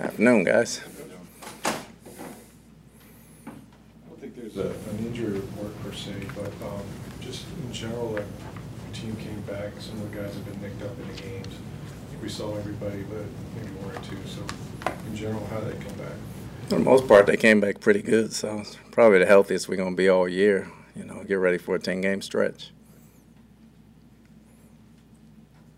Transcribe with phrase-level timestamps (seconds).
[0.00, 0.80] Afternoon, guys.
[1.64, 1.70] I
[4.08, 6.82] don't think there's a, an injury report per se, but um,
[7.20, 8.24] just in general, like,
[8.90, 11.46] the team came back, some of the guys have been nicked up in the games.
[11.46, 13.24] I think we saw everybody, but
[13.56, 14.42] maybe one or two, so
[15.06, 16.14] in general, how did they come back?
[16.68, 19.76] For the most part, they came back pretty good, so it's probably the healthiest we're
[19.76, 20.68] going to be all year.
[20.96, 22.72] You know, get ready for a 10 game stretch.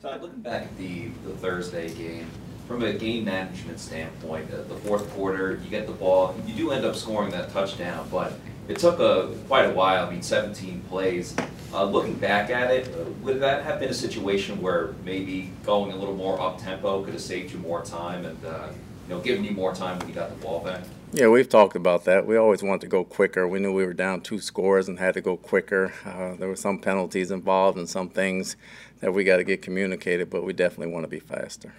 [0.00, 2.30] Todd, looking back at the, the Thursday game,
[2.66, 6.72] from a game management standpoint, uh, the fourth quarter, you get the ball, you do
[6.72, 8.32] end up scoring that touchdown, but
[8.68, 11.36] it took a, quite a while, I mean, 17 plays.
[11.72, 15.92] Uh, looking back at it, uh, would that have been a situation where maybe going
[15.92, 18.68] a little more up-tempo could have saved you more time and, uh,
[19.08, 20.82] you know, given you more time when you got the ball back?
[21.12, 22.26] Yeah, we've talked about that.
[22.26, 23.46] We always wanted to go quicker.
[23.46, 25.92] We knew we were down two scores and had to go quicker.
[26.04, 28.56] Uh, there were some penalties involved and some things
[29.00, 31.72] that we got to get communicated, but we definitely want to be faster.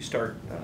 [0.00, 0.56] You start uh,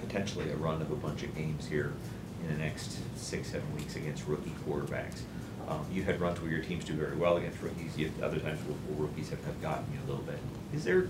[0.00, 1.92] potentially a run of a bunch of games here
[2.40, 5.20] in the next six, seven weeks against rookie quarterbacks.
[5.68, 8.40] Um, You've had runs where your teams do very well against rookies, you have other
[8.40, 10.38] times where rookies have have gotten you a little bit.
[10.72, 11.06] Is there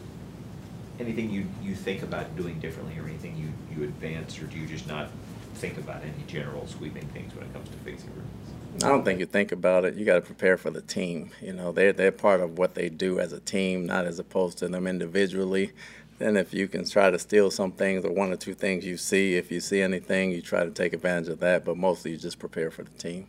[0.99, 4.67] anything you, you think about doing differently or anything you, you advance, or do you
[4.67, 5.11] just not
[5.55, 8.83] think about any general sweeping things when it comes to facing rookies?
[8.85, 9.95] I don't think you think about it.
[9.95, 11.31] You got to prepare for the team.
[11.41, 14.59] You know, they're they're part of what they do as a team, not as opposed
[14.59, 15.71] to them individually.
[16.19, 18.97] Then, if you can try to steal some things or one or two things you
[18.97, 21.65] see, if you see anything, you try to take advantage of that.
[21.65, 23.29] But mostly, you just prepare for the team.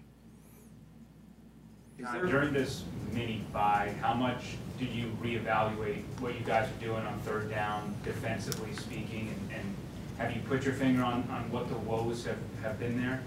[2.00, 7.06] Is During this mini bye, how much did you reevaluate what you guys are doing
[7.06, 9.36] on third down defensively speaking?
[9.52, 9.76] And, and
[10.18, 13.22] have you put your finger on, on what the woes have, have been there?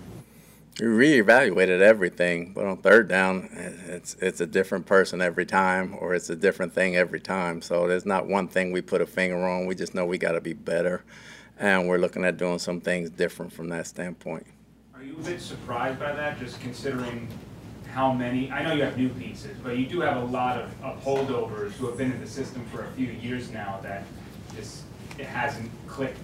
[0.82, 3.48] You reevaluated everything, but on third down,
[3.86, 7.62] it's it's a different person every time, or it's a different thing every time.
[7.62, 9.66] So there's not one thing we put a finger on.
[9.66, 11.04] We just know we got to be better,
[11.56, 14.44] and we're looking at doing some things different from that standpoint.
[14.92, 17.28] Are you a bit surprised by that, just considering
[17.92, 20.82] how many, I know you have new pieces, but you do have a lot of,
[20.82, 24.04] of holdovers who have been in the system for a few years now that
[24.56, 24.82] just,
[25.16, 26.18] it hasn't clicked.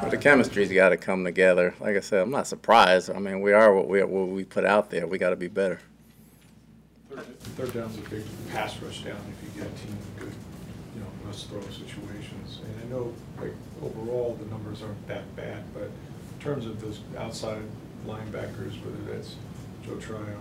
[0.00, 1.74] But the chemistry's got to come together.
[1.80, 3.10] Like I said, I'm not surprised.
[3.10, 5.06] I mean, we are what we what we put out there.
[5.06, 5.80] We got to be better.
[7.10, 10.32] Third down's a big pass rush down if you get a team good,
[10.94, 12.60] you know, must-throw situations.
[12.64, 17.00] And I know, like, overall, the numbers aren't that bad, but in terms of those
[17.16, 17.62] outside
[18.06, 19.34] linebackers, whether that's
[19.84, 20.36] Joe Tryon,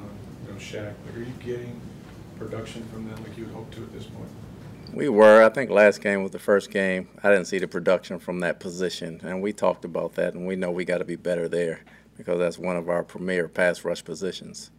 [0.46, 1.81] you know, Shaq, like, are you getting
[2.38, 4.30] production from them like you would hope to at this point?
[4.94, 5.44] We were.
[5.44, 7.09] I think last game was the first game.
[7.24, 10.56] I didn't see the production from that position, and we talked about that, and we
[10.56, 11.81] know we got to be better there
[12.18, 14.72] because that's one of our premier pass rush positions.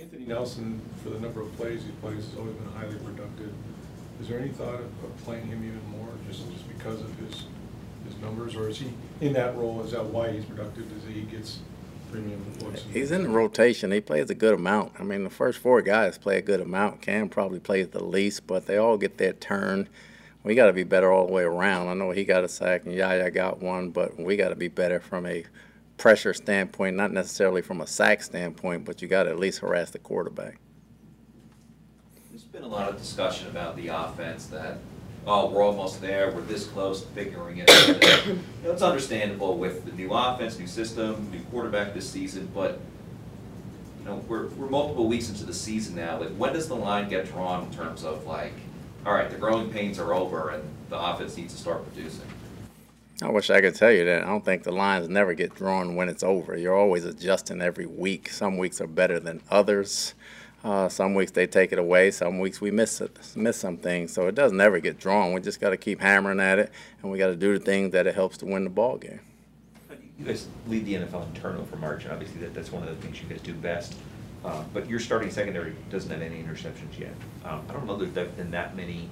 [0.00, 3.52] Anthony Nelson, for the number of plays he plays, has always been highly productive.
[4.20, 7.44] Is there any thought of, of playing him even more, just, just because of his,
[8.06, 11.22] his numbers, or is he in that role, is that why he's productive, is he
[11.22, 11.58] gets
[12.16, 12.82] premium looks?
[12.82, 13.92] and- He's in the rotation.
[13.92, 14.92] He plays a good amount.
[14.98, 17.02] I mean, the first four guys play a good amount.
[17.02, 19.88] Cam probably plays the least, but they all get their turn.
[20.42, 21.88] We got to be better all the way around.
[21.88, 24.68] I know he got a sack and Yaya got one, but we got to be
[24.68, 25.44] better from a
[25.98, 29.90] pressure standpoint, not necessarily from a sack standpoint, but you got to at least harass
[29.90, 30.58] the quarterback.
[32.30, 34.78] There's been a lot of discussion about the offense that,
[35.26, 38.02] oh, we're almost there, we're this close to figuring it out.
[38.26, 42.80] You know, it's understandable with the new offense, new system, new quarterback this season, but,
[44.00, 46.18] you know, we're, we're multiple weeks into the season now.
[46.18, 48.54] Like, when does the line get drawn in terms of like,
[49.04, 52.26] all right, the growing pains are over and the offense needs to start producing?
[53.22, 54.24] I wish I could tell you that.
[54.24, 56.56] I don't think the lines never get drawn when it's over.
[56.56, 58.28] You're always adjusting every week.
[58.28, 60.14] Some weeks are better than others.
[60.64, 62.10] Uh, some weeks they take it away.
[62.10, 64.12] Some weeks we miss it, miss some things.
[64.12, 65.32] So it doesn't ever get drawn.
[65.32, 66.72] We just got to keep hammering at it,
[67.02, 69.20] and we got to do the things that it helps to win the ball game.
[70.18, 73.20] You guys lead the NFL in turnover margin, obviously that, that's one of the things
[73.20, 73.94] you guys do best.
[74.44, 77.12] Uh, But your starting secondary doesn't have any interceptions yet.
[77.44, 79.08] Um, I don't know that there've been that many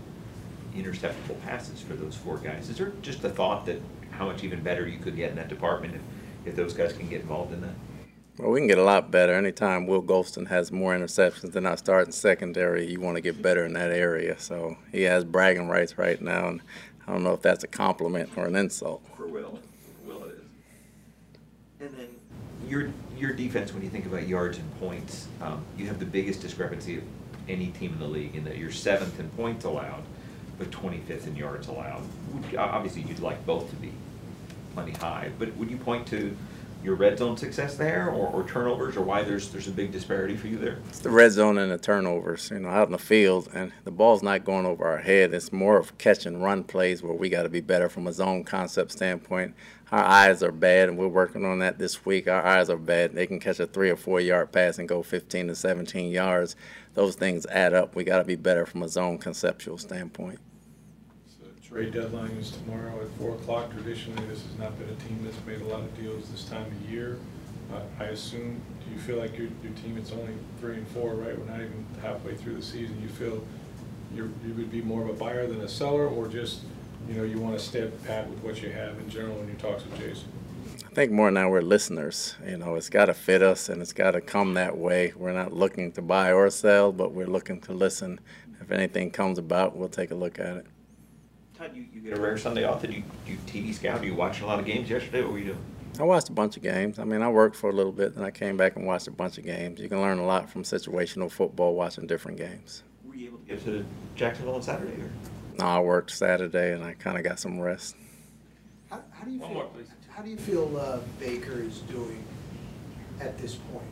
[0.75, 2.68] interceptable passes for those four guys.
[2.68, 3.80] Is there just the thought that
[4.13, 6.01] how much even better you could get in that department if,
[6.48, 7.74] if those guys can get involved in that?
[8.36, 9.33] Well, we can get a lot better.
[9.33, 13.65] Anytime Will Gholston has more interceptions than our starting secondary, you want to get better
[13.65, 14.36] in that area.
[14.41, 16.60] So he has bragging rights right now, and
[17.07, 19.04] I don't know if that's a compliment or an insult.
[19.16, 19.60] For Will,
[20.04, 20.45] Will it
[21.81, 21.86] is.
[21.86, 22.09] And then
[22.69, 26.41] your, your defense, when you think about yards and points, um, you have the biggest
[26.41, 27.04] discrepancy of
[27.48, 30.03] any team in the league in that you're seventh in points allowed,
[30.59, 32.03] but twenty-fifth in yards allowed.
[32.59, 33.92] Obviously, you'd like both to be
[34.72, 36.37] plenty high, but would you point to
[36.84, 40.36] your red zone success there, or, or turnovers, or why there's, there's a big disparity
[40.36, 40.78] for you there?
[40.89, 43.91] It's the red zone and the turnovers, you know, out in the field, and the
[43.91, 45.33] ball's not going over our head.
[45.33, 48.13] It's more of catch and run plays where we got to be better from a
[48.13, 49.54] zone concept standpoint.
[49.91, 52.28] Our eyes are bad, and we're working on that this week.
[52.28, 53.15] Our eyes are bad.
[53.15, 56.57] They can catch a three or four yard pass and go 15 to 17 yards.
[56.95, 57.95] Those things add up.
[57.95, 60.41] We got to be better from a zone conceptual standpoint.
[61.66, 63.72] Trade deadline is tomorrow at four o'clock.
[63.72, 66.66] Traditionally, this has not been a team that's made a lot of deals this time
[66.66, 67.19] of year.
[67.72, 71.15] Uh, I assume, do you feel like your, your team, it's only three and four,
[71.15, 71.37] right?
[71.37, 73.01] We're not even halfway through the season.
[73.01, 73.43] You feel
[74.15, 76.61] you're, you would be more of a buyer than a seller, or just,
[77.09, 79.55] you know, you want to stay pat with what you have in general when you
[79.55, 80.28] talk to Jason?
[80.87, 82.37] I think more now we're listeners.
[82.47, 85.15] You know, it's got to fit us and it's got to come that way.
[85.16, 88.21] We're not looking to buy or sell, but we're looking to listen.
[88.61, 90.66] If anything comes about, we'll take a look at it.
[91.65, 94.05] Todd, you, you get a rare Sunday off, did you, do you TV scout, are
[94.05, 95.65] you watching a lot of games yesterday, what were you doing?
[95.99, 96.99] I watched a bunch of games.
[96.99, 99.13] I mean, I worked for a little bit, and I came back and watched a
[99.13, 99.81] bunch of games.
[99.81, 102.83] You can learn a lot from situational football watching different games.
[103.05, 103.84] Were you able to get to
[104.16, 105.11] Jacksonville on Saturday, or?
[105.59, 107.95] No, I worked Saturday, and I kind of got some rest.
[108.91, 109.87] How, how do you One feel, more, please.
[110.09, 112.25] how do you feel uh, Baker is doing
[113.21, 113.87] at this point?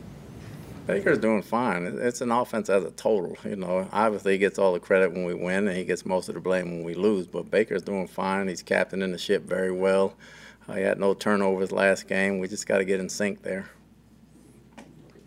[0.85, 1.85] Baker's doing fine.
[1.85, 3.37] It's an offense as a total.
[3.45, 6.27] You know, obviously he gets all the credit when we win, and he gets most
[6.27, 7.27] of the blame when we lose.
[7.27, 8.47] But Baker's doing fine.
[8.47, 10.15] He's captaining the ship very well.
[10.67, 12.39] Uh, he had no turnovers last game.
[12.39, 13.69] We just got to get in sync there.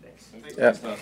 [0.01, 0.29] Thanks.
[0.57, 0.71] Yeah.
[0.73, 0.99] Thanks, Todd.